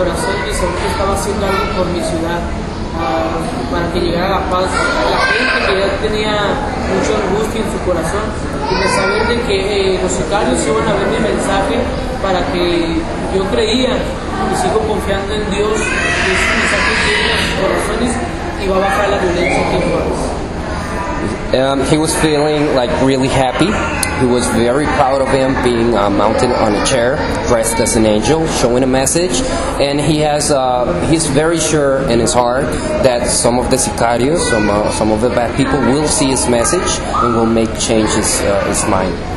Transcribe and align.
corazón 0.00 0.32
y 0.48 0.52
sentí 0.54 0.80
que 0.80 0.88
estaba 0.96 1.12
haciendo 1.12 1.44
algo 1.44 1.64
por 1.76 1.86
mi 1.92 2.00
ciudad 2.00 2.40
ah, 2.96 3.36
para 3.68 3.92
que 3.92 4.00
llegara 4.00 4.40
la 4.40 4.42
paz. 4.48 4.64
La 4.64 5.20
gente 5.28 5.56
que 5.68 5.74
ya 5.76 5.88
tenía 6.00 6.32
mucho 6.88 7.12
angustia 7.20 7.60
en 7.60 7.68
su 7.68 7.78
corazón 7.84 8.24
y 8.64 8.74
de 8.80 8.88
saber 8.96 9.28
de 9.28 9.36
que 9.44 9.56
eh, 9.60 10.00
los 10.00 10.10
sicarios 10.10 10.56
iban 10.64 10.88
a 10.88 10.94
ver 10.96 11.08
mi 11.12 11.20
mensaje 11.20 11.76
para 12.24 12.40
que 12.48 12.96
yo 13.36 13.44
creía 13.52 13.92
y 13.92 14.54
sigo 14.56 14.80
confiando 14.88 15.34
en 15.36 15.44
Dios 15.52 15.76
que 15.76 16.30
ese 16.32 16.48
mensaje 16.56 16.90
llegue 17.04 17.28
a 17.28 17.38
sus 17.44 17.54
corazones 17.60 18.10
y 18.56 18.68
va 18.68 18.76
a 18.76 18.80
bajar 18.80 19.08
la 19.10 19.18
violencia 19.18 19.60
en 19.68 19.84
Juárez. 19.84 20.20
Um, 21.52 21.82
he 21.92 21.98
was 21.98 22.14
feeling 22.16 22.74
like 22.74 22.90
really 23.04 23.28
happy. 23.28 23.68
He 24.20 24.26
was 24.26 24.46
very 24.48 24.84
proud 24.84 25.22
of 25.22 25.28
him 25.28 25.54
being 25.64 25.96
uh, 25.96 26.10
mounted 26.10 26.50
on 26.50 26.74
a 26.74 26.84
chair, 26.84 27.16
dressed 27.48 27.80
as 27.80 27.96
an 27.96 28.04
angel, 28.04 28.46
showing 28.48 28.82
a 28.82 28.86
message. 28.86 29.40
And 29.80 29.98
he 29.98 30.18
has, 30.18 30.50
uh, 30.50 31.06
he's 31.08 31.26
very 31.26 31.58
sure 31.58 32.00
in 32.10 32.18
his 32.18 32.34
heart 32.34 32.66
that 33.02 33.30
some 33.30 33.58
of 33.58 33.70
the 33.70 33.76
sicarios, 33.76 34.40
some, 34.50 34.68
uh, 34.68 34.90
some 34.92 35.10
of 35.10 35.22
the 35.22 35.30
bad 35.30 35.56
people, 35.56 35.80
will 35.80 36.06
see 36.06 36.26
his 36.26 36.46
message 36.50 37.00
and 37.22 37.34
will 37.34 37.46
make 37.46 37.70
changes 37.78 38.40
uh, 38.42 38.62
his 38.68 38.86
mind. 38.88 39.29